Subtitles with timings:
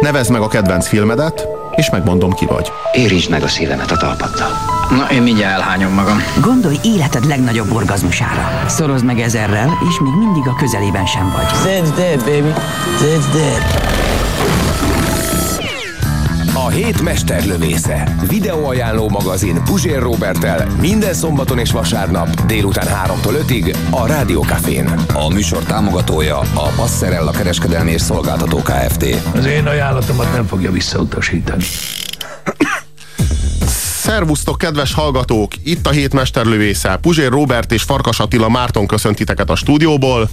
[0.00, 2.72] Nevezd meg a kedvenc filmedet, és megmondom ki vagy.
[2.92, 4.50] Érintsd meg a szívemet a talpaddal.
[4.90, 6.22] Na, én mindjárt elhányom magam.
[6.40, 8.68] Gondolj életed legnagyobb orgazmusára.
[8.68, 11.46] Szorozd meg ezerrel, és még mindig a közelében sem vagy.
[11.46, 12.52] Zed's dead, baby.
[13.00, 13.89] Zed's dead.
[16.70, 18.14] A hét mesterlövésze.
[18.28, 24.86] Videóajánló magazin Puzsér Robertel minden szombaton és vasárnap délután 3-tól 5-ig a Rádiókafén.
[25.14, 29.04] A műsor támogatója a Passerella kereskedelmi és szolgáltató Kft.
[29.34, 31.64] Az én ajánlatomat nem fogja visszautasítani.
[34.00, 35.52] Szervusztok, kedves hallgatók!
[35.62, 36.98] Itt a hét mesterlövésze.
[37.02, 40.30] Puzsér Robert és Farkas Attila Márton köszöntiteket a stúdióból.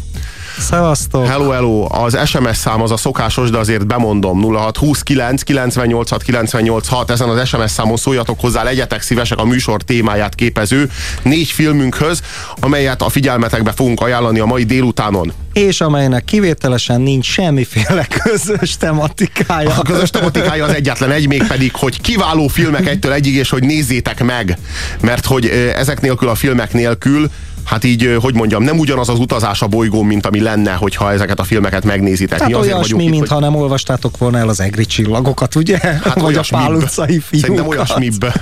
[0.60, 1.28] Szevasztok!
[1.28, 1.88] Hello, hello!
[1.90, 4.56] Az SMS szám az a szokásos, de azért bemondom.
[4.56, 10.92] 0629 986 986 ezen az SMS számon szóljatok hozzá, legyetek szívesek a műsor témáját képező
[11.22, 12.22] négy filmünkhöz,
[12.60, 15.34] amelyet a figyelmetekbe fogunk ajánlani a mai délutánon.
[15.54, 19.76] És amelynek kivételesen nincs semmiféle közös tematikája.
[19.78, 23.64] A közös tematikája az egyetlen egy, még pedig, hogy kiváló filmek egytől egyig, és hogy
[23.64, 24.58] nézzétek meg.
[25.02, 27.30] Mert hogy ezek nélkül a filmek nélkül
[27.68, 31.40] hát így, hogy mondjam, nem ugyanaz az utazás a bolygón, mint ami lenne, hogyha ezeket
[31.40, 32.38] a filmeket megnézitek.
[32.38, 33.44] Tehát Mi olyasmi, itt, mintha hogy...
[33.44, 35.78] nem olvastátok volna el az egri csillagokat, ugye?
[35.82, 37.40] Hát Vagy a Pál utcai fiúkat.
[37.40, 38.34] Szerintem olyasmibb.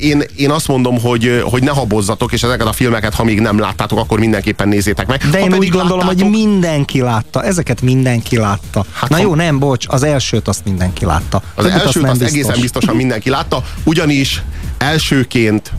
[0.00, 3.58] Én, én azt mondom, hogy, hogy ne habozzatok, és ezeket a filmeket, ha még nem
[3.58, 5.24] láttátok, akkor mindenképpen nézzétek meg.
[5.30, 6.22] De ha én úgy gondolom, láttátok...
[6.22, 7.44] hogy mindenki látta.
[7.44, 8.84] Ezeket mindenki látta.
[8.92, 9.22] Hát Na ha...
[9.22, 11.42] jó, nem, bocs, az elsőt azt mindenki látta.
[11.54, 14.42] Az Többit elsőt azt, azt egészen biztosan mindenki látta, ugyanis
[14.78, 15.72] elsőként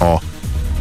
[0.00, 0.16] a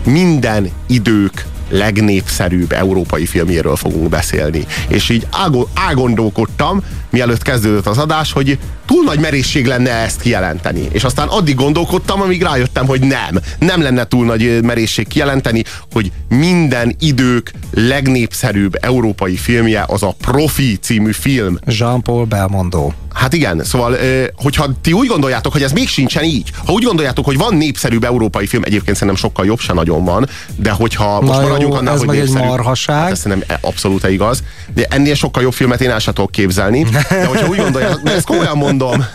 [0.04, 4.66] minden idők legnépszerűbb európai filmjéről fogunk beszélni.
[4.88, 5.28] És így
[5.74, 10.88] ágondolkodtam, mielőtt kezdődött az adás, hogy túl nagy merészség lenne ezt kijelenteni.
[10.92, 13.40] És aztán addig gondolkodtam, amíg rájöttem, hogy nem.
[13.60, 20.78] Nem lenne túl nagy merészség kijelenteni, hogy minden idők legnépszerűbb európai filmje az a Profi
[20.82, 21.58] című film.
[21.66, 22.92] Jean-Paul Belmondo.
[23.14, 23.98] Hát igen, szóval,
[24.36, 28.04] hogyha ti úgy gondoljátok, hogy ez még sincsen így, ha úgy gondoljátok, hogy van népszerűbb
[28.04, 32.00] európai film, egyébként szerintem sokkal jobb se nagyon van, de hogyha most maradjunk annál, ez
[32.00, 32.96] hogy meg népszerű, egy marhaság.
[32.96, 36.86] Hát ez szerintem abszolút igaz, de ennél sokkal jobb filmet én el sem tudok képzelni,
[37.10, 39.06] de hogyha úgy gondoljátok, de ezt komolyan mondom,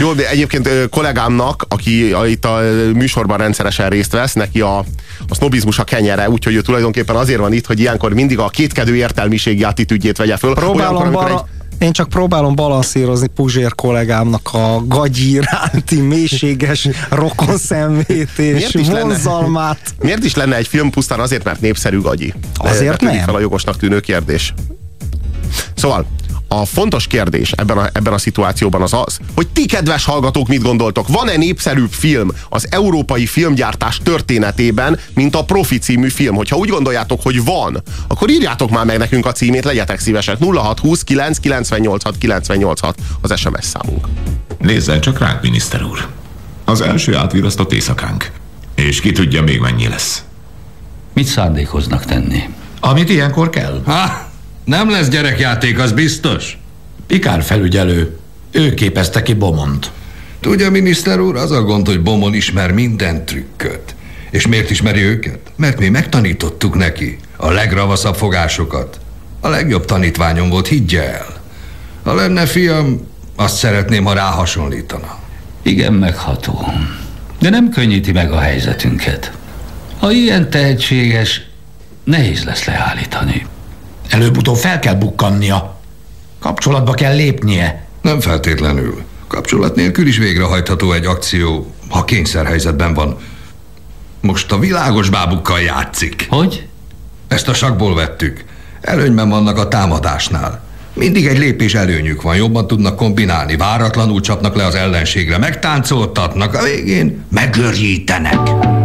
[0.00, 2.60] jó, de egyébként kollégámnak, aki itt a
[2.94, 4.78] műsorban rendszeresen részt vesz, neki a,
[5.28, 8.96] a sznobizmus a kenyere, úgyhogy ő tulajdonképpen azért van itt, hogy ilyenkor mindig a kétkedő
[8.96, 10.54] értelmiségi attitűdjét vegye föl.
[10.54, 18.72] Próbálom Olyankor, egy, én csak próbálom balanszírozni Puzsér kollégámnak a gagyi iránti mélységes rokonszenvét és
[18.72, 19.78] miért vonzalmát.
[19.82, 22.34] Lenne, miért is lenne egy film pusztán azért, mert népszerű gagyi?
[22.56, 23.14] Azért nem.
[23.14, 24.54] fel a jogosnak tűnő kérdés.
[25.74, 26.06] Szóval,
[26.60, 30.62] a fontos kérdés ebben a, ebben a szituációban az az, hogy ti kedves hallgatók mit
[30.62, 31.08] gondoltok?
[31.08, 36.34] Van-e népszerűbb film az európai filmgyártás történetében, mint a Profi című film?
[36.34, 40.38] Hogyha úgy gondoljátok, hogy van, akkor írjátok már meg nekünk a címét, legyetek szívesek.
[40.38, 44.06] 0620 9 986 986 az SMS számunk.
[44.58, 46.08] Nézzen csak ránk, miniszter úr.
[46.64, 48.30] Az első átvirasztott éjszakánk.
[48.74, 50.24] És ki tudja még mennyi lesz.
[51.12, 52.42] Mit szándékoznak tenni?
[52.80, 53.82] Amit ilyenkor kell.
[53.84, 54.30] Ha!
[54.64, 56.58] Nem lesz gyerekjáték, az biztos.
[57.06, 58.16] Pikár felügyelő.
[58.50, 59.90] Ő képezte ki Bomont.
[60.40, 63.94] Tudja, miniszter úr, az a gond, hogy Bomon ismer minden trükköt.
[64.30, 65.38] És miért ismeri őket?
[65.56, 69.00] Mert mi megtanítottuk neki a legravaszabb fogásokat.
[69.40, 71.40] A legjobb tanítványom volt, higgye el.
[72.04, 75.18] Ha lenne fiam, azt szeretném, ha ráhasonlítana.
[75.62, 76.66] Igen, megható.
[77.40, 79.32] De nem könnyíti meg a helyzetünket.
[79.98, 81.42] Ha ilyen tehetséges,
[82.04, 83.46] nehéz lesz leállítani.
[84.08, 85.76] Előbb-utóbb fel kell bukkannia.
[86.38, 87.86] Kapcsolatba kell lépnie.
[88.02, 89.02] Nem feltétlenül.
[89.26, 93.16] Kapcsolat nélkül is végrehajtható egy akció, ha kényszerhelyzetben van.
[94.20, 96.26] Most a világos bábukkal játszik.
[96.28, 96.66] Hogy?
[97.28, 98.44] Ezt a sakból vettük.
[98.80, 100.62] Előnyben vannak a támadásnál.
[100.94, 106.62] Mindig egy lépés előnyük van, jobban tudnak kombinálni, váratlanul csapnak le az ellenségre, megtáncoltatnak, a
[106.62, 108.81] végén megörjítenek.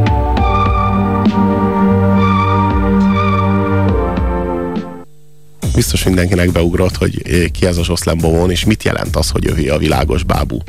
[5.77, 9.45] Biztos mindenkinek beugrott, hogy eh, ki ez a Zsoszlen Bomon, és mit jelent az, hogy
[9.45, 10.61] ő a világos bábú.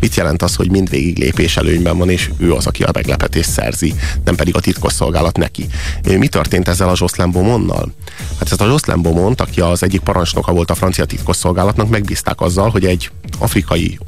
[0.00, 3.94] Mit jelent az, hogy mindvégig lépés előnyben van, és ő az, aki a meglepetést szerzi,
[4.24, 5.66] nem pedig a titkosszolgálat neki.
[6.02, 7.92] Eh, mi történt ezzel a Zsoszlen Bomonnal?
[8.38, 12.70] Hát ezt a Zsoszlen Bomont, aki az egyik parancsnoka volt a francia titkosszolgálatnak, megbízták azzal,
[12.70, 13.98] hogy egy afrikai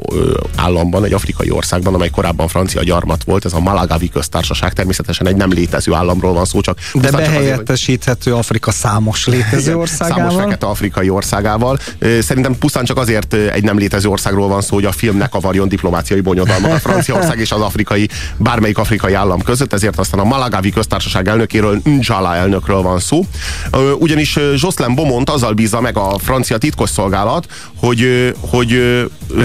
[0.57, 5.37] államban, egy afrikai országban, amely korábban francia gyarmat volt, ez a Malagavi köztársaság, természetesen egy
[5.37, 9.75] nem létező államról van szó, csak de behelyettesíthető Afrika számos létező
[10.45, 11.79] országával fekete-afrikai országával.
[12.21, 15.69] Szerintem pusztán csak azért egy nem létező országról van szó, hogy a film ne kavarjon
[15.69, 20.71] diplomáciai bonyodalmat a Franciaország és az afrikai, bármelyik afrikai állam között, ezért aztán a Malagavi
[20.71, 23.25] köztársaság elnökéről, Njala elnökről van szó.
[23.99, 27.47] Ugyanis Jocelyn Bomont azzal bízza meg a francia titkosszolgálat,
[27.77, 28.81] hogy, hogy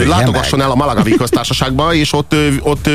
[0.07, 2.89] látogasson el a Malagavi köztársaságba, és ott, ott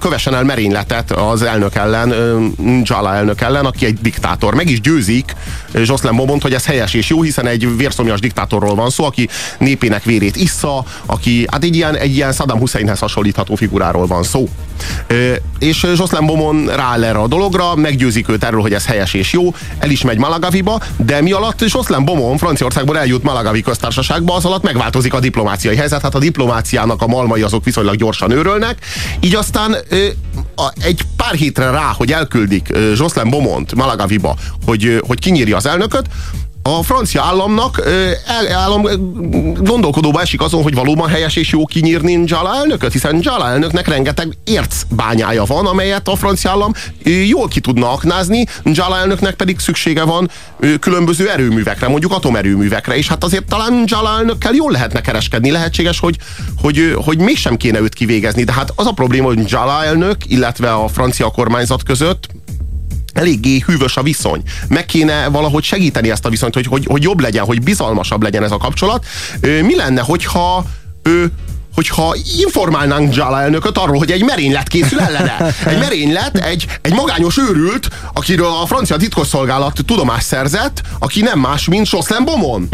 [0.00, 2.08] kövessen el merényletet az elnök ellen,
[2.56, 4.54] Njala elnök ellen, aki egy diktátor.
[4.54, 5.34] Meg is győzik
[5.74, 9.28] Jocelyn Bomont, hogy ez helyes és jó, hiszen egy vérszomjas diktátorról van szó, aki
[9.58, 14.48] népének vérét issza, aki hát egy ilyen, egy ilyen Saddam Husseinhez hasonlítható figuráról van szó.
[15.58, 19.54] És Jocelyn Bomon rááll erre a dologra, meggyőzik őt erről, hogy ez helyes és jó,
[19.78, 24.62] el is megy Malagaviba, de mi alatt Jocelyn Bomon Franciaországból eljut Malagavi köztársaságba, az alatt
[24.62, 28.78] megváltozik a diplomáciai helyzet, hát a diplomáciának a malmai azok viszonylag gyorsan őrölnek,
[29.20, 29.76] így aztán
[30.80, 34.36] egy pár hétre rá, hogy elküldik Jocelyn Bomont Malagaviba,
[34.66, 36.06] hogy, hogy kinyírja az elnököt,
[36.66, 37.82] a francia államnak
[38.52, 38.82] állam
[39.54, 44.36] gondolkodóba esik azon, hogy valóban helyes és jó kinyírni Njala elnököt, hiszen Njala elnöknek rengeteg
[44.44, 46.72] ércbányája van, amelyet a francia állam
[47.28, 50.30] jól ki tudna aknázni, Njala elnöknek pedig szüksége van
[50.80, 56.16] különböző erőművekre, mondjuk atomerőművekre, és hát azért talán Njala elnökkel jól lehetne kereskedni, lehetséges, hogy,
[56.56, 60.72] hogy, hogy mégsem kéne őt kivégezni, de hát az a probléma, hogy Njala elnök, illetve
[60.72, 62.28] a francia kormányzat között
[63.14, 64.42] eléggé hűvös a viszony.
[64.68, 68.42] Meg kéne valahogy segíteni ezt a viszonyt, hogy, hogy, hogy jobb legyen, hogy bizalmasabb legyen
[68.42, 69.06] ez a kapcsolat.
[69.40, 70.64] Mi lenne, hogyha
[71.02, 71.32] ő
[71.74, 75.54] hogyha informálnánk Jala elnököt arról, hogy egy merénylet készül ellene.
[75.66, 81.68] Egy merénylet, egy, egy magányos őrült, akiről a francia titkosszolgálat tudomást szerzett, aki nem más,
[81.68, 82.68] mint Jocelyn Bomon.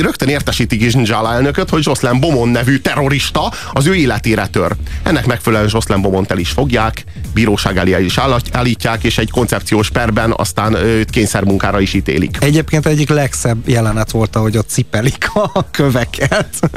[0.00, 4.72] Rögtön értesítik is Jala elnököt, hogy Jocelyn Bomon nevű terrorista az ő életére tör.
[5.02, 7.04] Ennek megfelelően Jocelyn Bomont el is fogják,
[7.34, 8.20] bíróság elé is
[8.52, 12.36] állítják, és egy koncepciós perben aztán őt kényszermunkára is ítélik.
[12.40, 16.70] Egyébként egyik legszebb jelenet volt, ahogy ott cipelik a köveket.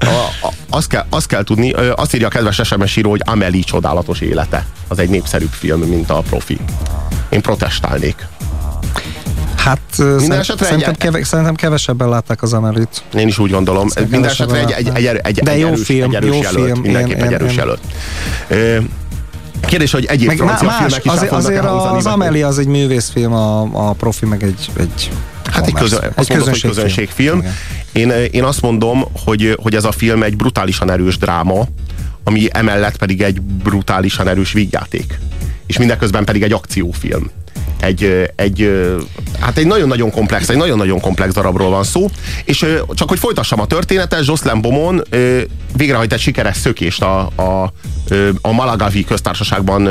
[0.00, 4.20] A, azt kell, azt kell tudni, azt írja a kedves SMS író, hogy Amelie csodálatos
[4.20, 4.66] élete.
[4.88, 6.58] Az egy népszerűbb film, mint a profi.
[7.28, 8.26] Én protestálnék.
[9.56, 13.02] Hát Minden esetre szerintem, egy, keve, szerintem kevesebben látták az Amelit.
[13.14, 13.88] Én is úgy gondolom.
[13.94, 16.64] Minden esetre egy, egy, egy, egy, De egy jó erős, film, egy erős jó jelölt.
[16.64, 16.80] film.
[16.80, 17.80] Mindenképp én, egy erős én, jelölt.
[19.66, 23.32] Kérdés, hogy egyéb meg francia más, filmek is azért, azért az Amelie az egy művészfilm,
[23.32, 25.10] a, a profi meg egy, egy
[25.56, 27.44] Hát egy, közö, egy azt mondod, hogy közönségfilm.
[27.92, 31.66] Én, én azt mondom, hogy, hogy ez a film egy brutálisan erős dráma,
[32.24, 35.18] ami emellett pedig egy brutálisan erős vígjáték.
[35.66, 37.30] És mindeközben pedig egy akciófilm
[37.80, 38.70] egy, egy,
[39.40, 42.10] hát egy nagyon-nagyon komplex, egy nagyon-nagyon komplex darabról van szó,
[42.44, 45.02] és csak hogy folytassam a történetet, Jocelyn Bomon
[45.76, 47.72] végrehajt egy sikeres szökést a, a,
[48.40, 49.88] a Malagavi köztársaságban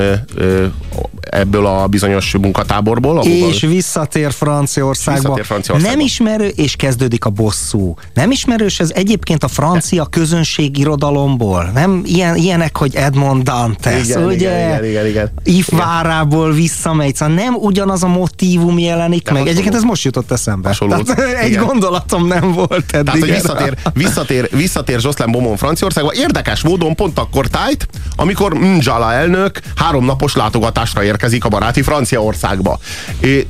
[1.29, 3.17] ebből a bizonyos munkatáborból.
[3.17, 5.21] Ahol és visszatér Franciaországba.
[5.21, 5.95] Visszatér Franciaországba.
[5.95, 7.95] Nem ismerő, és kezdődik a bosszú.
[8.13, 11.71] Nem ismerős ez egyébként a francia közönség irodalomból.
[11.73, 14.67] Nem ilyen, ilyenek, hogy Edmond Dantes, igen, ugye?
[14.67, 15.31] Igen, igen, igen.
[15.43, 17.15] Ifvárából visszamegy.
[17.15, 19.41] Szóval nem ugyanaz a motívum jelenik De meg.
[19.41, 19.51] Hasonló.
[19.51, 20.75] Egyébként ez most jutott eszembe.
[20.79, 21.65] Tehát egy igen.
[21.65, 23.03] gondolatom nem volt eddig.
[23.05, 26.13] Tehát, hogy visszatér, visszatér, visszatér Jocelyn Beaumont Franciaországba.
[26.13, 32.79] Érdekes módon pont akkor tájt, amikor Njala elnök háromnapos látogatásra érkezik a baráti Franciaországba.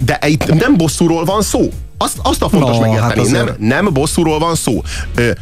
[0.06, 3.94] De itt nem bosszúról van szó, azt, azt a fontos no, megérteni, hát nem, nem
[3.94, 4.82] bosszúról van szó.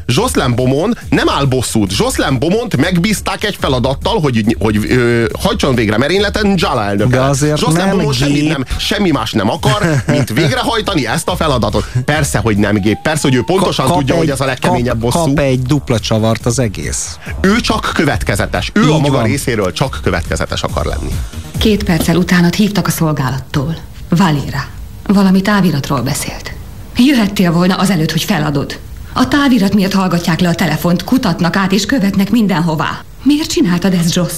[0.06, 1.98] Jocelyn Bomon nem áll bosszút.
[1.98, 7.08] Jocelyn Bomont megbízták egy feladattal, hogy, hogy ö, hajtson végre merényleten Jala elnök.
[7.08, 11.36] De azért Jocelyn nem Bomon semmi, nem, semmi más nem akar, mint végrehajtani ezt a
[11.36, 11.86] feladatot.
[12.06, 12.98] Persze, hogy nem gép.
[13.02, 15.26] Persze, hogy ő pontosan Ka tudja, egy, hogy ez a legkeményebb kap, bosszú.
[15.26, 17.18] Kap egy dupla csavart az egész.
[17.42, 18.72] Ő csak következetes.
[18.74, 19.24] Ő Így a maga van.
[19.24, 21.12] részéről csak következetes akar lenni.
[21.58, 23.76] Két perccel utánat hívtak a szolgálattól.
[24.10, 24.66] Valéra.
[25.08, 26.54] Valami táviratról beszélt.
[26.98, 28.80] Jöhettél volna azelőtt, hogy feladod.
[29.14, 33.02] A távirat miért hallgatják le a telefont, kutatnak át és követnek mindenhová.
[33.24, 34.34] Miért csináltad ezt, Joss?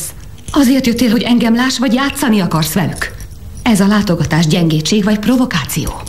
[0.52, 3.14] Azért jöttél, hogy engem láss, vagy játszani akarsz velük?
[3.64, 6.02] Ez a látogatás gyengétség vagy provokáció?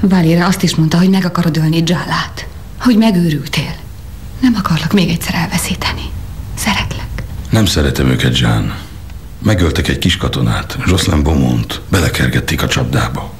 [0.00, 2.46] Valéra azt is mondta, hogy meg akarod ölni Jallát.
[2.80, 3.74] Hogy megőrültél.
[4.40, 6.02] Nem akarlak még egyszer elveszíteni.
[6.54, 7.22] Szeretlek.
[7.50, 8.74] Nem szeretem őket, Jean.
[9.42, 13.35] Megöltek egy kis katonát, Jocelyn Beaumont, belekergették a csapdába.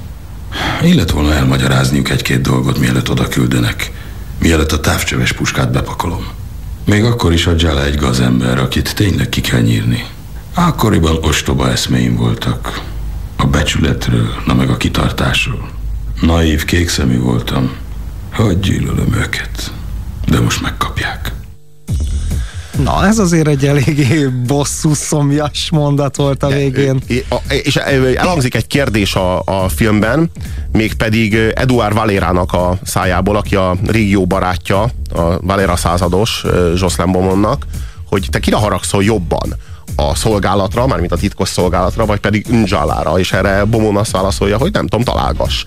[0.83, 3.91] Illet volna elmagyarázniuk egy-két dolgot, mielőtt oda küldenek,
[4.39, 6.27] mielőtt a távcsöves puskát bepakolom.
[6.85, 10.05] Még akkor is a Jala egy gazember, akit tényleg ki kell nyírni.
[10.53, 12.81] Akkoriban ostoba eszmeim voltak.
[13.35, 15.69] A becsületről, na meg a kitartásról.
[16.21, 17.71] Naív, kékszemű voltam.
[18.33, 19.71] Hogy gyűlölöm őket.
[20.27, 21.31] De most megkapják.
[22.83, 27.01] Na, ez azért egy eléggé bosszú szomjas mondat volt a végén.
[27.47, 30.31] És elhangzik egy kérdés a, a filmben,
[30.71, 36.43] mégpedig Eduard Valérának a szájából, aki a régió barátja, a Valera százados
[36.75, 37.65] Jocelyn Bomonnak,
[38.09, 39.55] hogy te kire haragszol jobban?
[39.95, 44.71] a szolgálatra, mármint a titkos szolgálatra, vagy pedig Njalára, és erre Bomon azt válaszolja, hogy
[44.71, 45.65] nem tudom, találgass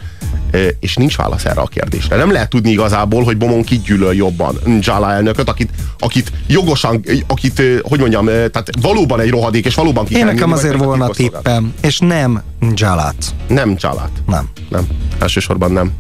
[0.81, 2.17] és nincs válasz erre a kérdésre.
[2.17, 4.59] Nem lehet tudni igazából, hogy Bomon kit gyűlöl jobban.
[4.65, 10.17] Njala elnököt, akit, akit jogosan, akit, hogy mondjam, tehát valóban egy rohadék, és valóban ki
[10.17, 12.43] Én nekem azért volna tippem, és nem
[12.75, 13.35] Njalát.
[13.49, 14.11] Nem Njalát.
[14.27, 14.49] Nem.
[14.69, 14.87] Nem.
[15.19, 15.93] Elsősorban nem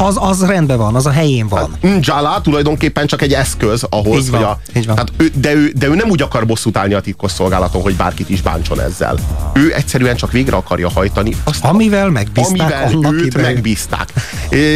[0.00, 1.78] az, az rendben van, az a helyén van.
[1.82, 4.94] Hát, Njala tulajdonképpen csak egy eszköz ahhoz, így van, hogy a, így van.
[4.94, 7.96] Tehát ő, de, ő, de ő nem úgy akar bosszút állni a titkos szolgálaton, hogy
[7.96, 9.18] bárkit is bántson ezzel.
[9.54, 13.52] Ő egyszerűen csak végre akarja hajtani azt, amivel megbízták amivel őt idején.
[13.52, 14.12] megbízták.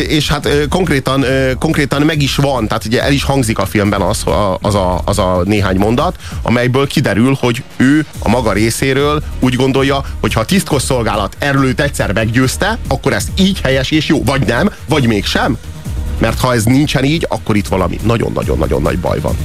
[0.08, 1.24] És hát konkrétan,
[1.58, 4.24] konkrétan meg is van, tehát ugye el is hangzik a filmben az,
[4.60, 10.04] az, a, az a néhány mondat, amelyből kiderül, hogy ő a maga részéről úgy gondolja,
[10.20, 14.24] hogy ha a titkos szolgálat erről őt egyszer meggyőzte, akkor ez így helyes és jó,
[14.24, 15.58] vagy nem, vagy mégsem?
[16.18, 19.36] Mert ha ez nincsen így, akkor itt valami nagyon-nagyon-nagyon nagy baj van.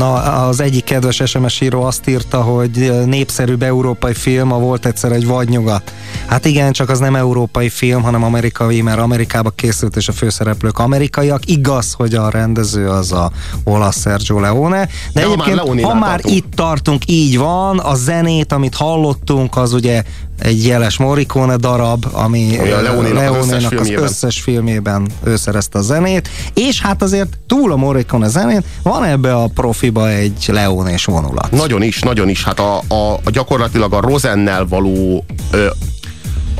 [0.00, 0.14] Na,
[0.46, 5.26] az egyik kedves SMS író azt írta, hogy népszerűbb európai film, a volt egyszer egy
[5.26, 5.92] vadnyugat.
[6.30, 10.78] Hát igen, csak az nem európai film, hanem amerikai, mert Amerikába készült, és a főszereplők
[10.78, 11.46] amerikaiak.
[11.46, 13.30] Igaz, hogy a rendező az a
[13.64, 14.78] olasz Sergio Leone.
[14.78, 16.36] De, de egyébként, ha már, ha már tartunk.
[16.36, 20.02] itt tartunk, így van, a zenét, amit hallottunk, az ugye
[20.38, 26.28] egy jeles Morricone darab, ami Leonénak az, összes az összes filmében ő szerezte a zenét,
[26.54, 31.50] és hát azért túl a Morricone zenét van ebbe a profiba egy Leonés vonulat.
[31.50, 32.44] Nagyon is, nagyon is.
[32.44, 35.66] Hát a, a, a gyakorlatilag a Rosennel való ö,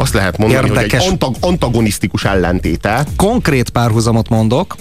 [0.01, 0.91] azt lehet mondani, Érdekes.
[0.93, 3.05] hogy egy antag, antagonisztikus ellentéte.
[3.17, 4.77] Konkrét párhuzamot mondok.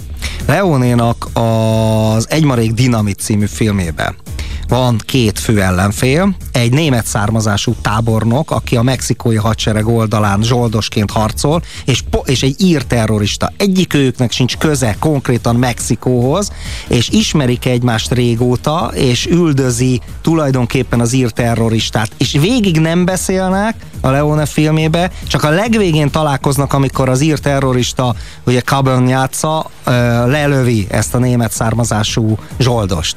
[0.48, 4.16] Leonénak az Egymarék Dinamit című filmében
[4.70, 11.62] van két fő ellenfél, egy német származású tábornok, aki a mexikói hadsereg oldalán zsoldosként harcol,
[11.86, 13.52] és, és egy ír terrorista.
[13.58, 16.52] Egyik őknek sincs köze konkrétan Mexikóhoz,
[16.88, 22.12] és ismerik egymást régóta, és üldözi tulajdonképpen az ír terroristát.
[22.18, 28.16] És végig nem beszélnek a Leone filmébe, csak a legvégén találkoznak, amikor az ír terrorista,
[28.46, 29.70] ugye Cabon játsza,
[30.26, 33.16] lelövi ezt a német származású zsoldost.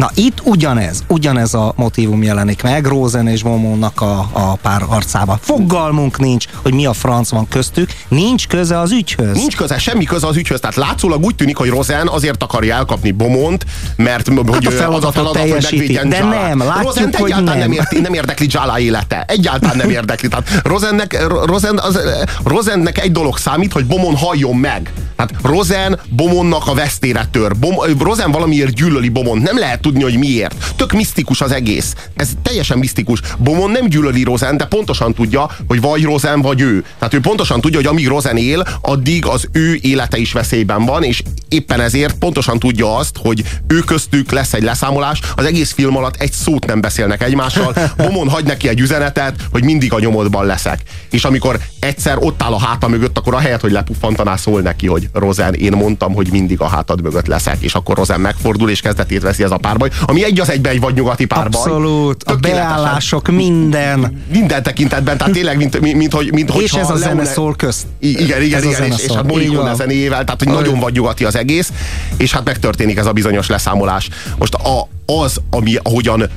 [0.00, 5.38] Na itt ugyanez, ugyanez a motivum jelenik meg Rosen és Momónak a, a pár arcában.
[5.40, 9.36] Fogalmunk nincs, hogy mi a franc van köztük, nincs köze az ügyhöz.
[9.36, 10.60] Nincs köze, semmi köze az ügyhöz.
[10.60, 15.04] Tehát látszólag úgy tűnik, hogy Rosen azért akarja elkapni Bomont, mert hát hogy a feladatot
[15.04, 15.64] az a feladat.
[15.64, 17.68] Hogy De nem, látjuk, Rosen hogy egyáltalán nem.
[17.68, 19.24] Nem, érti, nem érdekli Jala élete.
[19.28, 20.28] Egyáltalán nem érdekli.
[20.28, 22.00] Tehát Rosennek, Rosen, az,
[22.44, 24.92] Rosennek egy dolog számít, hogy Bomon halljon meg.
[25.16, 27.56] Tehát Rosen Bomonnak a vesztére tör.
[27.56, 29.42] Bom, Rosen valamiért gyűlöli Bomont.
[29.42, 30.72] Nem lehet tudni, hogy miért.
[30.76, 31.94] Tök misztikus az egész.
[32.16, 33.20] Ez teljesen misztikus.
[33.38, 36.84] Bomon nem gyűlöli Rosen, de pontosan tudja, hogy vagy Rosen, vagy ő.
[36.98, 41.02] Tehát ő pontosan tudja, hogy amíg Rosen él, addig az ő élete is veszélyben van,
[41.02, 45.20] és éppen ezért pontosan tudja azt, hogy ő köztük lesz egy leszámolás.
[45.34, 47.74] Az egész film alatt egy szót nem beszélnek egymással.
[47.96, 50.80] Bomon hagy neki egy üzenetet, hogy mindig a nyomodban leszek.
[51.10, 55.08] És amikor egyszer ott áll a háta mögött, akkor ahelyett, hogy lepuffantaná, szól neki, hogy
[55.12, 57.56] Rosen, én mondtam, hogy mindig a hátad mögött leszek.
[57.60, 60.80] És akkor Rosen megfordul, és kezdetét veszi ez a párbaj, ami egy az egyben egy
[60.80, 61.60] vagy nyugati párbaj.
[61.60, 64.22] Abszolút, a beállások, minden.
[64.32, 66.32] Minden tekintetben, tehát tényleg, mint, mint, mint hogy...
[66.32, 67.86] Mint, és ez a zene szól közt.
[67.98, 71.72] Igen, igen, igen, és, és hát Morricone zenéjével, tehát hogy nagyon vagy nyugati az egész,
[72.16, 74.08] és hát megtörténik ez a bizonyos leszámolás.
[74.38, 76.28] Most a, az, ami ahogyan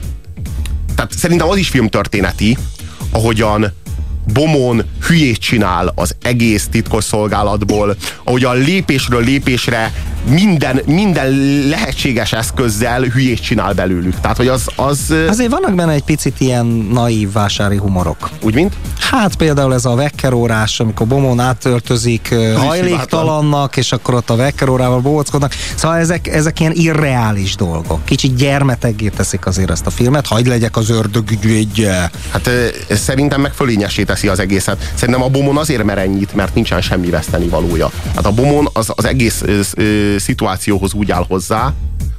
[0.96, 2.58] tehát szerintem az is filmtörténeti,
[3.12, 3.74] ahogyan
[4.34, 9.94] Bomon hülyét csinál az egész titkos szolgálatból, ahogy a lépésről lépésre
[10.30, 11.32] minden, minden
[11.70, 14.20] lehetséges eszközzel hülyét csinál belőlük.
[14.20, 15.14] Tehát, hogy az, az...
[15.28, 18.30] Azért vannak benne egy picit ilyen naív vásári humorok.
[18.42, 18.74] Úgy, mint?
[19.00, 25.54] Hát például ez a vekkerórás, amikor Bomon átöltözik hajléktalannak, és akkor ott a vekkerórával bóckodnak.
[25.76, 28.06] Szóval ezek, ezek ilyen irreális dolgok.
[28.06, 32.12] Kicsit gyermeteggé teszik azért ezt a filmet, hagyd legyek az ördög ügyvédje.
[32.30, 32.50] Hát
[32.90, 34.92] szerintem meg fölényesé teszi az egészet.
[34.96, 37.92] Szerintem a Bomon azért mer ennyit, mert nincsen semmi veszteni valója.
[38.16, 39.44] Hát a Bomon az, az egész
[40.18, 41.74] szituációhoz úgy áll hozzá,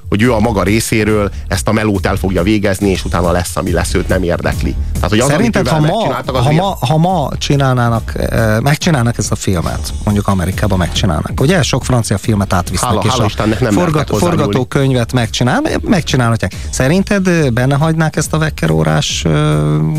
[0.08, 3.72] hogy ő a maga részéről ezt a melót el fogja végezni, és utána lesz, ami
[3.72, 4.74] lesz, őt nem érdekli.
[4.94, 9.34] Tehát, hogy az, Szerinted, ha ma, ha, ma, ha ma csinálnának, eh, megcsinálnak ezt a
[9.34, 11.62] filmet, mondjuk Amerikában megcsinálnak, ugye?
[11.62, 16.54] Sok francia filmet átvisznek, hála, és hála Istennek nem forgat, forgatókönyvet megcsinál, megcsinálhatják.
[16.70, 19.32] Szerinted eh, benne hagynák ezt a vekkerórás eh,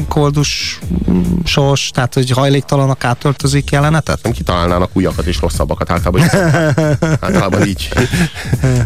[0.08, 0.80] koldus
[1.12, 4.20] mm, sors, tehát hogy hajléktalanak átöltözik jelenetet?
[4.24, 6.22] Nem kitalálnának újakat és rosszabbakat általában.
[7.26, 7.90] általában így.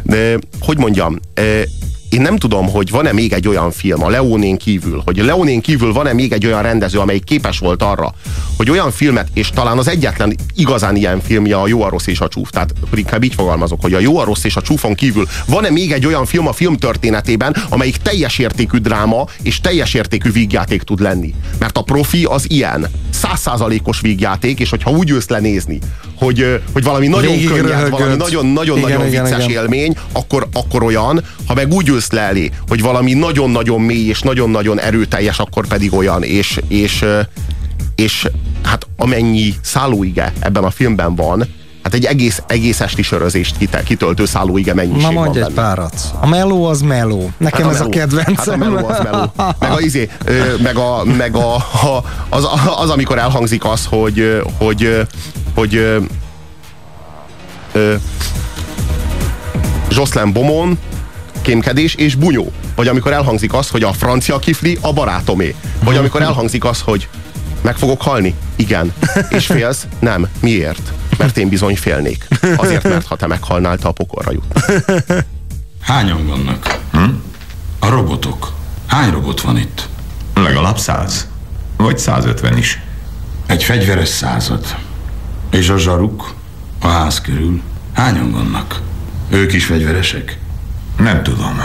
[0.03, 1.19] De hogy mondjam, Tamam.
[1.37, 1.65] Ee,
[2.09, 5.93] én nem tudom, hogy van-e még egy olyan film a Leonén kívül, hogy Leonén kívül
[5.93, 8.13] van-e még egy olyan rendező, amelyik képes volt arra,
[8.57, 12.19] hogy olyan filmet, és talán az egyetlen igazán ilyen filmje a Jó, a rossz és
[12.19, 12.49] a csúf.
[12.49, 15.91] Tehát inkább így fogalmazok, hogy a Jó, a rossz és a csúfon kívül van-e még
[15.91, 20.99] egy olyan film a film történetében, amelyik teljes értékű dráma és teljes értékű vígjáték tud
[20.99, 21.33] lenni.
[21.59, 22.87] Mert a profi az ilyen.
[23.09, 25.79] Százszázalékos vígjáték, és hogyha úgy jössz lenézni,
[26.15, 31.73] hogy, hogy valami nagyon könnyed, valami nagyon-nagyon-nagyon vicces igen, élmény, akkor, akkor olyan, ha meg
[31.73, 37.05] úgy elé, hogy valami nagyon-nagyon mély és nagyon-nagyon erőteljes, akkor pedig olyan, és, és,
[37.95, 38.27] és
[38.63, 41.47] hát amennyi szállóige ebben a filmben van,
[41.83, 45.93] Hát egy egész, egész esti sörözést kitöltő szállóige mennyiség Na mondj egy párat.
[46.19, 47.31] A meló az meló.
[47.37, 48.35] Nekem hát a ez meló, a kedvencem.
[48.35, 49.31] Hát a meló az meló.
[49.59, 50.09] Meg, a, izé,
[50.63, 55.07] meg, a, meg a, a, az, az, amikor elhangzik az, hogy, hogy,
[55.55, 55.75] hogy
[57.71, 57.95] ö,
[59.89, 60.77] Jocelyn Bomon
[61.49, 62.51] kémkedés és bunyó.
[62.75, 65.55] Vagy amikor elhangzik az, hogy a francia kifli a barátomé.
[65.83, 67.07] Vagy amikor elhangzik az, hogy
[67.61, 68.35] meg fogok halni?
[68.55, 68.93] Igen.
[69.29, 69.87] És félsz?
[69.99, 70.27] Nem.
[70.39, 70.91] Miért?
[71.17, 72.27] Mert én bizony félnék.
[72.55, 74.71] Azért, mert ha te meghalnál, te a pokorra jut.
[75.81, 76.79] Hányan vannak?
[76.91, 77.09] Hm?
[77.79, 78.53] A robotok.
[78.87, 79.87] Hány robot van itt?
[80.33, 81.27] Legalább száz.
[81.77, 82.81] Vagy 150 is.
[83.45, 84.75] Egy fegyveres század.
[85.51, 86.33] És a zsaruk?
[86.81, 87.61] A ház körül.
[87.93, 88.81] Hányan vannak?
[89.29, 90.37] Ők is fegyveresek?
[90.99, 91.61] Nem tudom.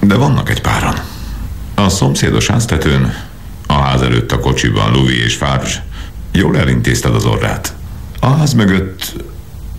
[0.00, 0.94] De vannak egy páran.
[1.74, 3.14] A szomszédos háztetőn,
[3.66, 5.84] a ház előtt a kocsiban Louis és Farge.
[6.32, 7.74] Jól elintézted az orrát.
[8.20, 9.24] A ház mögött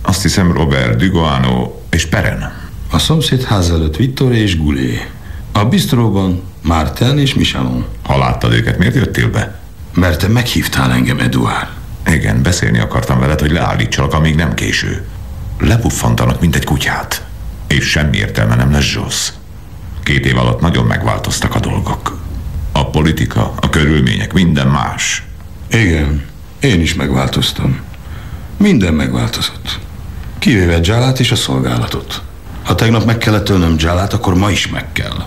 [0.02, 2.52] azt hiszem Robert Dugoano és Peren.
[2.90, 5.08] A szomszéd ház előtt Vittor és Gulé.
[5.52, 7.84] A bistróban Martin és Michelon.
[8.02, 9.60] Ha láttad őket, miért jöttél be?
[9.94, 11.68] Mert te meghívtál engem, Eduard.
[12.06, 15.04] Igen, beszélni akartam veled, hogy leállítsalak, amíg nem késő.
[15.58, 17.22] Lepuffantanak, mint egy kutyát.
[17.72, 19.32] És semmi értelme nem lesz Zsosz.
[20.02, 22.18] Két év alatt nagyon megváltoztak a dolgok.
[22.72, 25.24] A politika, a körülmények, minden más.
[25.70, 26.24] Igen,
[26.60, 27.80] én is megváltoztam.
[28.56, 29.78] Minden megváltozott.
[30.38, 32.22] Kivéve Dzsálát és a szolgálatot.
[32.62, 35.24] Ha tegnap meg kellett ölnöm Dzsálát, akkor ma is meg kell.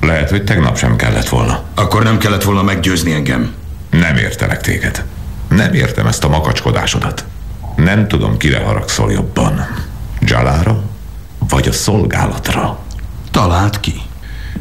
[0.00, 1.62] Lehet, hogy tegnap sem kellett volna.
[1.74, 3.54] Akkor nem kellett volna meggyőzni engem.
[3.90, 5.04] Nem értelek téged.
[5.48, 7.24] Nem értem ezt a makacskodásodat.
[7.76, 9.66] Nem tudom, kire haragszol jobban.
[10.20, 10.82] Dzsalára,
[11.48, 12.78] vagy a szolgálatra?
[13.30, 14.00] Talált ki.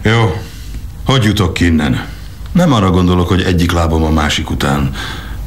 [0.02, 0.42] Jó,
[1.06, 2.06] hogy jutok ki innen?
[2.52, 4.92] Nem arra gondolok, hogy egyik lábom a másik után.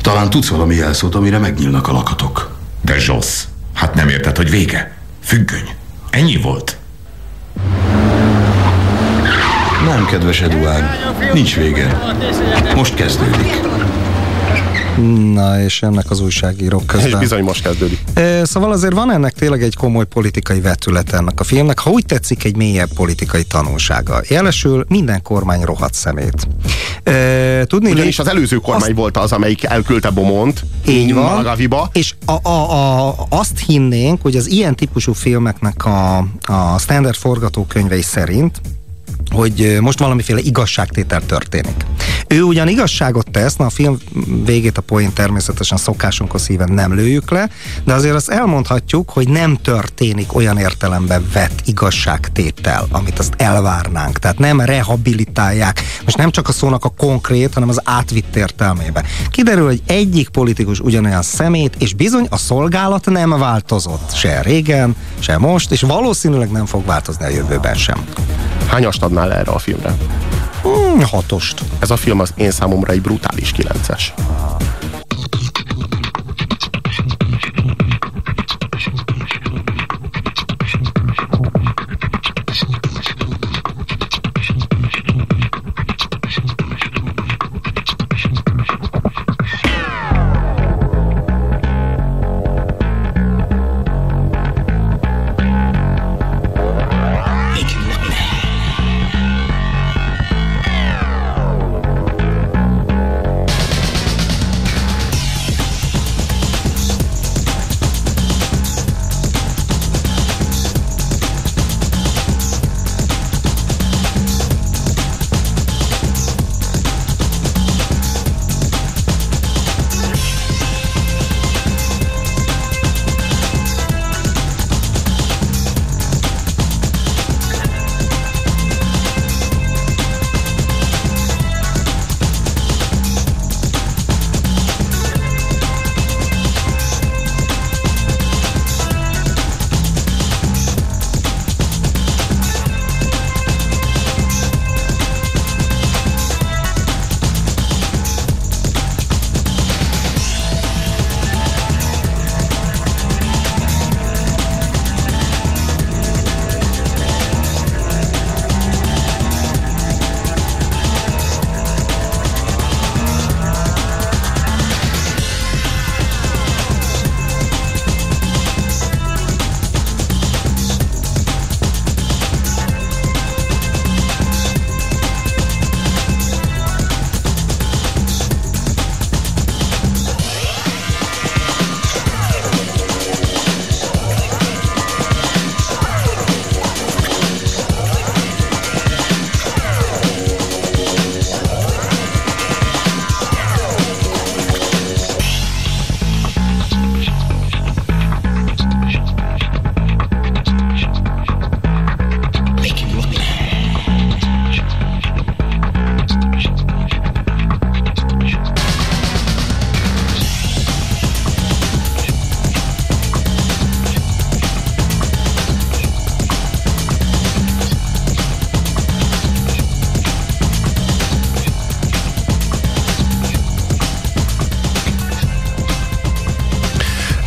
[0.00, 2.56] Talán tudsz valami jelszót, amire megnyílnak a lakatok.
[2.84, 4.96] De Zsosz, hát nem érted, hogy vége?
[5.24, 5.68] Függöny.
[6.10, 6.76] Ennyi volt.
[9.84, 10.84] Nem, kedves Eduard.
[11.32, 11.98] Nincs vége.
[12.74, 13.60] Most kezdődik.
[15.34, 17.08] Na, és ennek az újságírók közben.
[17.08, 17.98] És bizony most kezdődik.
[18.14, 22.06] E, szóval azért van ennek tényleg egy komoly politikai vetület ennek a filmnek, ha úgy
[22.06, 24.22] tetszik, egy mélyebb politikai tanulsága.
[24.28, 26.48] Jelesül minden kormány rohadt szemét.
[27.02, 28.98] E, tudni, Ugyanis az előző kormány azt...
[28.98, 31.90] volt az, amelyik elküldte Bomont így van, Malagaviba.
[31.92, 32.72] És a, a,
[33.08, 38.60] a, azt hinnénk, hogy az ilyen típusú filmeknek a, a standard forgatókönyvei szerint
[39.30, 41.86] hogy most valamiféle igazságtétel történik.
[42.32, 43.98] Ő ugyan igazságot tesz, na a film
[44.44, 47.48] végét a poén természetesen szokásunkhoz híven nem lőjük le,
[47.84, 54.18] de azért azt elmondhatjuk, hogy nem történik olyan értelemben vett igazságtétel, amit azt elvárnánk.
[54.18, 55.82] Tehát nem rehabilitálják.
[56.04, 59.04] Most nem csak a szónak a konkrét, hanem az átvitt értelmébe.
[59.30, 64.14] Kiderül, hogy egyik politikus ugyanolyan szemét, és bizony a szolgálat nem változott.
[64.14, 68.04] Se régen, se most, és valószínűleg nem fog változni a jövőben sem.
[68.66, 69.96] Hányast adnál erre a filmre?
[70.98, 71.64] Hatost.
[71.78, 74.14] Ez a film az én számomra egy brutális kilences.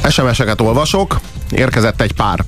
[0.10, 1.20] SMS-eket olvasok,
[1.52, 2.46] érkezett egy pár.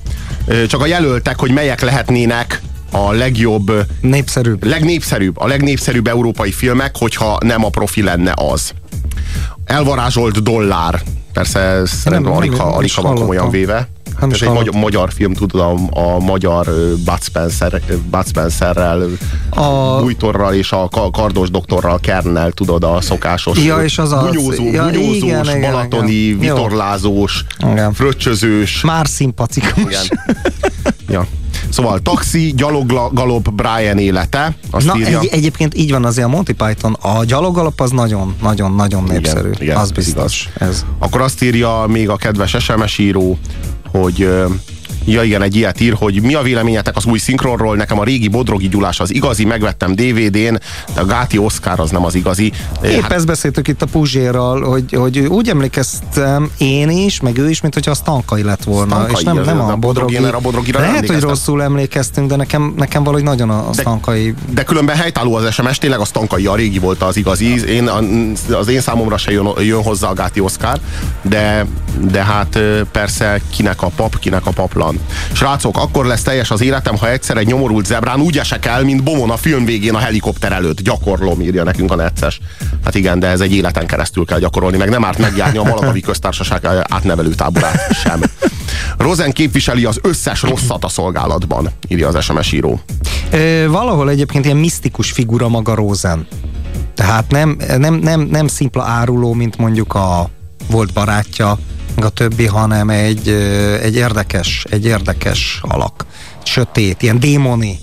[0.68, 3.72] Csak a jelöltek, hogy melyek lehetnének a legjobb...
[4.00, 4.64] Népszerűbb.
[4.64, 5.38] Legnépszerűbb.
[5.38, 8.72] A legnépszerűbb európai filmek, hogyha nem a profi lenne az.
[9.64, 11.02] Elvarázsolt dollár.
[11.32, 13.88] Persze ez szerintem alig, alig ha van komolyan véve.
[14.20, 16.66] Nem Ez egy magyar, magyar film, tudod, a, a magyar
[17.04, 19.06] Bud, Spencer, Bud Spencerrel,
[19.50, 20.00] a...
[20.00, 25.22] Bújtorral és a kardos doktorral, Kernel, tudod, a szokásos ja, és az bunyózó, ja, bunyózós,
[25.22, 26.38] igen, balatoni, igen.
[26.38, 27.92] vitorlázós, igen.
[27.92, 28.80] fröccsözős.
[28.80, 29.82] Már szimpatikus.
[29.82, 30.36] Igen.
[31.08, 31.26] ja.
[31.68, 34.56] Szóval taxi, gyaloggalop, Brian élete.
[34.70, 35.20] Azt Na, írja.
[35.20, 36.92] Egy, egyébként így van azért a Monty Python.
[36.92, 39.48] A gyaloggalop az nagyon-nagyon-nagyon népszerű.
[39.48, 40.48] Igen, igen, az biztos.
[40.58, 40.84] Ez.
[40.98, 43.38] Akkor azt írja még a kedves SMS író,
[43.92, 44.28] hogy
[45.08, 48.28] Ja igen, egy ilyet ír, hogy mi a véleményetek az új szinkronról, nekem a régi
[48.28, 50.60] Bodrogi Gyulás az igazi, megvettem DVD-n,
[50.94, 52.52] de a Gáti Oscar az nem az igazi.
[52.84, 53.12] Épp hát...
[53.12, 57.74] ezt beszéltük itt a Puzsérral, hogy, hogy úgy emlékeztem én is, meg ő is, mint
[57.74, 60.16] hogyha az Tankai lett volna, Stankai, és nem, nem a, a Bodrogi.
[60.16, 64.34] A Bodrogira Lehet, hogy rosszul emlékeztünk, de nekem, nekem valahogy nagyon a, a de, Stankai.
[64.50, 67.64] De különben helytálló az SMS, tényleg a Stankai a régi volt az igazi.
[67.68, 67.90] Én,
[68.50, 70.78] az én számomra se jön, jön hozzá a Gáti Oscar,
[71.22, 71.66] de,
[72.10, 72.58] de hát
[72.92, 74.95] persze kinek a pap, kinek a paplan.
[75.32, 79.02] Srácok, akkor lesz teljes az életem, ha egyszer egy nyomorult zebrán úgy esek el, mint
[79.02, 80.80] Bomon a film végén a helikopter előtt.
[80.80, 82.40] Gyakorlom, írja nekünk a necces.
[82.84, 86.00] Hát igen, de ez egy életen keresztül kell gyakorolni, meg nem árt megjárni a Malakavi
[86.00, 88.20] köztársaság átnevelő táborát sem.
[88.98, 92.80] Rosen képviseli az összes rosszat a szolgálatban, írja az SMS író.
[93.30, 96.26] Ö, valahol egyébként ilyen misztikus figura maga Rosen.
[96.94, 100.30] Tehát nem, nem, nem, nem szimpla áruló, mint mondjuk a
[100.70, 101.58] volt barátja,
[102.04, 103.28] a többi, hanem egy,
[103.82, 106.06] egy érdekes, egy érdekes alak.
[106.42, 107.78] Sötét, ilyen démoni.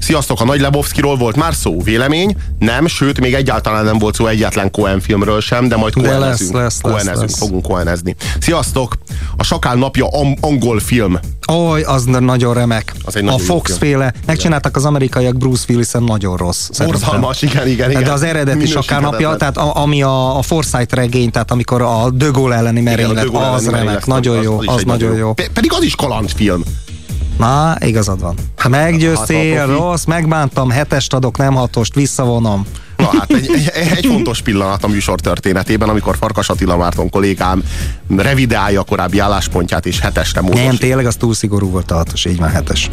[0.00, 1.82] Sziasztok, a Nagy Lebowskiról volt már szó?
[1.82, 2.36] Vélemény?
[2.58, 6.52] Nem, sőt, még egyáltalán nem volt szó egyetlen Cohen filmről sem, de majd kohenezünk.
[6.52, 7.38] Lesz, lesz, lesz, lesz.
[7.38, 8.16] fogunk kohenezni.
[8.40, 8.98] Sziasztok,
[9.36, 10.08] a Sakál napja
[10.40, 11.18] angol film.
[11.52, 12.94] Oly, az nagyon remek.
[13.04, 14.12] Az egy a Fox féle.
[14.26, 16.68] Megcsináltak az amerikaiak Bruce Willis-en nagyon rossz.
[16.78, 18.02] Borzalmas, igen, igen, igen.
[18.02, 22.26] De az eredeti Sakál napja, tehát ami a, a Forsyth regény, tehát amikor a De
[22.26, 25.32] Gaulle elleni merénylet, az remek, nagyon jó, az nagyon jó.
[25.32, 26.62] Pedig az is kalandfilm.
[27.40, 28.34] Na, igazad van.
[28.56, 32.66] Ha meggyőztél, hát, rossz, megbántam, hetest adok, nem hatost, visszavonom.
[32.96, 37.62] Na hát egy, egy, egy fontos pillanat a műsor történetében, amikor Farkas Attila Márton kollégám
[38.16, 40.66] revideálja a korábbi álláspontját, és hetesre módosít.
[40.66, 42.90] Nem, tényleg az túl szigorú volt a hatos, így van hetes.